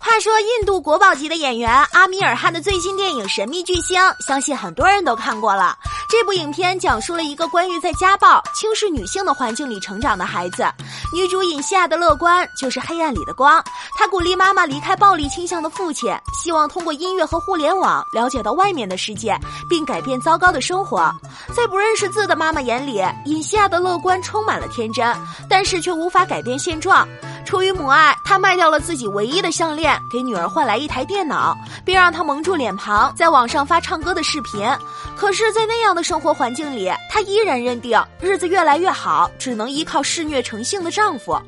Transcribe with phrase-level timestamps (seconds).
[0.00, 5.76] 话说，印度国宝级的演员阿米尔汗的最新电影《神秘巨星》，相信很多人都看过了。
[6.08, 10.66] 这部影片讲述了一个关于在家暴、轻视女性的环境里成长的孩子。
[11.12, 13.62] 女主尹西亚的乐观就是黑暗里的光。
[13.96, 19.38] 她鼓励妈妈离开暴力倾向的父亲，希望通过音乐和互联网了解到外面的世界，
[19.68, 21.12] 并改变糟糕的生活。
[21.54, 25.14] 在不认识字的妈妈眼里，尹西亚的乐观充满了天真，
[25.48, 27.06] 但是却无法改变现状。
[27.48, 34.68] 出于母爱，她卖掉了自己唯一的项链，给女儿换来一台电脑，并让她蒙住脸庞，在网上发唱歌的视频。
[35.16, 41.40] 可是，在那样的生活环境里，她依然认定日子越来越好，只能依靠嗜虐成性的丈夫。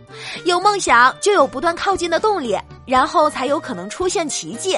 [0.47, 2.59] 有梦想，就有不断靠近的动力。
[2.91, 4.77] 然后才有可能出现奇迹。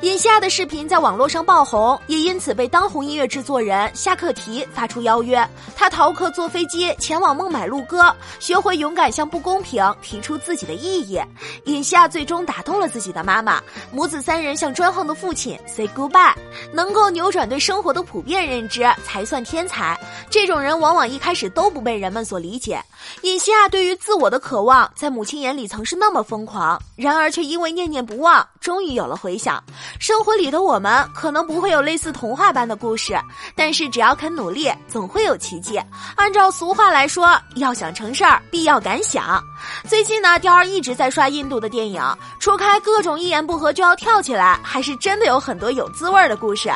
[0.00, 5.46] 尹夏的视频在网络上爆红，也因此被当红音乐制作人夏克提发出邀约。
[5.76, 11.20] 他逃课坐飞机前往孟买录歌，学会勇敢向不公平提出自己的异议。
[11.66, 16.32] 尹夏最终打动了自己的妈妈，母子三人向专横的父亲 say goodbye。
[16.72, 19.98] 能够扭转对生活的普遍认知，才算天才。
[20.30, 22.82] 这种人往往一开始都不被人们所理解。
[23.20, 27.41] 尹夏对于自我的渴望，在母亲眼里曾是那么疯狂，然而却。
[27.42, 29.62] 是因为念念不忘，终于有了回响。
[29.98, 33.18] 生活里的我们可能不会有类似童话般的故事，
[33.54, 35.78] 但是只要肯努力，总会有奇迹。
[36.16, 39.42] 按照俗话来说，要想成事儿，必要敢想。
[39.88, 42.00] 最近呢，雕儿一直在刷印度的电影，
[42.40, 46.72] 除开各种一言不合就要跳起来，还是真的有很多有滋味的故事。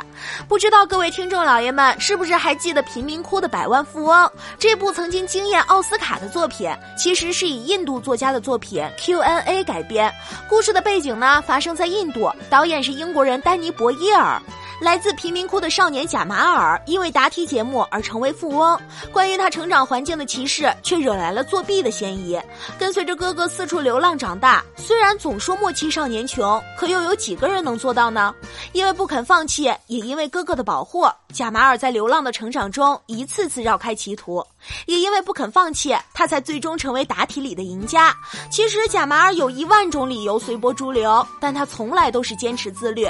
[0.49, 4.27] 不知道各位听众老爷们是不是还记得《贫民窟的百万富翁》
[4.59, 6.69] 这部曾经惊艳奥斯卡的作品？
[6.99, 10.13] 其实是以印度作家的作品 Q&A 改编。
[10.49, 14.41] 故事的背景呢，发生在印度，导演是英国人丹尼博伊尔。
[14.81, 18.79] 来自贫民窟的少年贾马尔因为答题节目而成为富翁，
[19.11, 22.39] 关于他成长环境的歧视却惹来了作弊的嫌疑。
[22.79, 28.35] 跟随着哥哥四处流浪长大，虽然总说莫欺少年穷，可又有几个人能做到呢？
[28.73, 34.45] 因为不肯放弃，也因为哥哥的保护，贾马尔在流浪的成长中一次次绕开歧途。
[34.87, 38.15] 也因为不肯放弃，他才最终成为答题里的赢家。
[38.51, 43.09] 其实贾马尔有一万种理由随波逐流，但他从来都是坚持自律。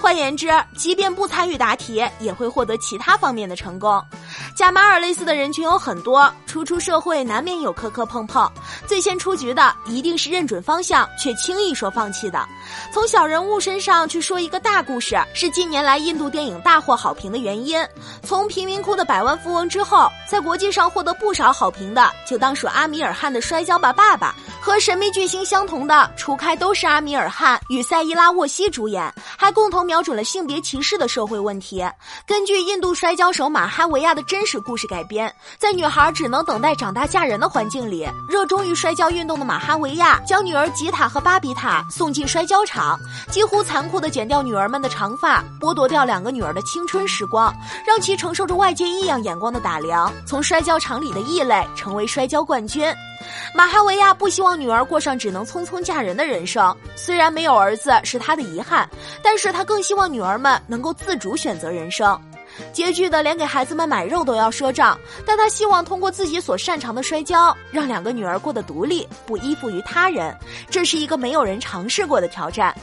[0.00, 4.02] 换言之，即便不参与答题，也会获得其他方面的成功。
[4.54, 8.50] 贾马尔类似的人群有很多，初出社会难免有磕磕碰碰。
[8.86, 12.46] 最先出局的一定是认准方向却轻易说放弃的。
[12.92, 17.84] 从小人物身上去说一个大故事，是近年来印度电影大获好评的原因。
[18.22, 24.34] 从贫民窟的百万富翁之后，在国际上获得不少好评的，就当属阿米尔汗的《摔跤吧，爸爸》。
[24.66, 31.88] 和神秘巨星相同的，除开都是阿米尔汗与塞伊拉沃西主演，还共同瞄准了性别歧视的社会问题。
[32.26, 42.98] 根据印度摔跤手马哈维亚的真实故事改编，在女孩只能等待长大嫁人的环境里，热衷于摔跤运动的马哈维亚将女儿吉塔和巴比塔送进摔跤场，
[43.30, 47.54] 几乎残酷地剪掉女儿们的长发，剥夺掉两个女儿的青春时光，
[47.86, 52.92] 让其承受着外界异样眼光的打量，从摔跤场里的异类成为摔跤冠军。
[53.54, 58.88] 马哈维亚不希望女儿过上只能匆匆嫁人的人生，虽然没有儿子是他的遗憾，
[59.22, 62.18] 但是他更希望女儿们能够自主选择人生。
[62.74, 70.34] 拮据的连给孩子们买肉都要赊账，但他希望通过自己所擅长的摔跤，让两个女儿过得独立，不依附于他人。
[70.70, 72.74] 这是一个没有人尝试过的挑战。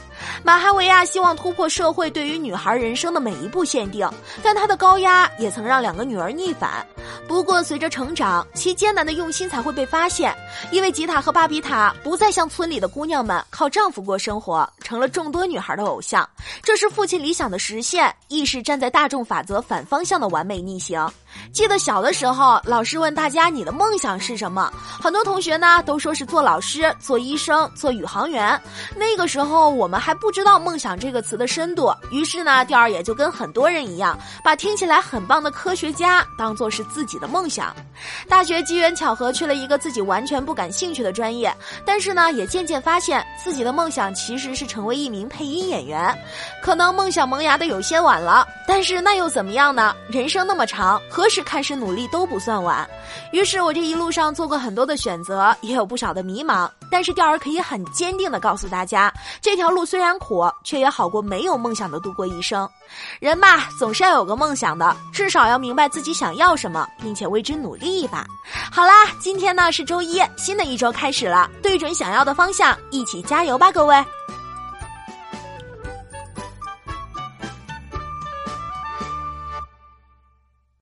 [0.42, 4.08] 马哈维亚希望突破社会对于女孩人生的每一步限定，
[4.42, 6.86] 但他的高压也曾让两个女儿逆反。
[7.28, 10.34] 不过，随着成长，其艰难的用心才会被发现。
[10.70, 16.28] 因为吉塔和巴比塔不再像村里的姑娘们靠丈夫过生活，成了众多女孩的偶像。
[16.62, 21.12] 这是父亲理想的实现，亦是站在大众法则反方向的完美逆行。
[21.52, 24.72] 记得小的时候，老师问大家你的梦想是什么？
[25.00, 28.60] 很多同学呢都说是做老师、做医生、做宇航员。
[28.96, 37.74] 那个时候我们还不知道“梦想”这个词的深度，于是呢，调儿也就跟很多人一样，把听起来很棒的科学家当做是自己的梦想。
[38.28, 41.54] 大学机缘巧合去了一个自己完全不感兴趣的专业，
[41.84, 46.12] 但是呢，也渐渐发现自己的梦想其实是成为一名配音演员。
[46.62, 49.94] 可能梦想萌芽的有些晚了，但是那又怎么样呢？
[50.08, 52.86] 人生那么长，何何时开始努力都不算晚。
[53.32, 56.68] 于是我这一路上做过很多的选择，也有不少的迷茫。
[56.90, 59.10] 但是钓儿可以很坚定的告诉大家，
[59.40, 62.68] 这条路虽然苦，却也好过没有梦想的度过一生。
[63.20, 68.26] 人嘛，总是要有个梦想的，至少要明白自己想要什么，并且为之努力一把。
[68.70, 73.96] 好啦，今天呢是周一，新的一周开始了，对准想要的方向，一起加油吧，各位！